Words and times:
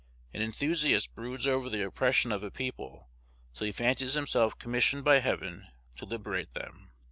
An 0.33 0.41
enthusiast 0.41 1.13
broods 1.13 1.45
over 1.45 1.69
the 1.69 1.85
oppression 1.85 2.31
of 2.31 2.41
a 2.41 2.49
people 2.49 3.11
till 3.53 3.67
he 3.67 3.71
fancies 3.71 4.15
himself 4.15 4.57
commissioned 4.57 5.03
by 5.03 5.19
Heaven 5.19 5.67
to 5.95 6.05
liberate 6.07 6.55
them. 6.55 6.89